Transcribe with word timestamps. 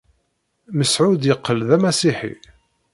Mesεud 0.77 1.21
yeqqel 1.27 1.59
d 1.69 1.71
amasiḥi. 1.75 2.33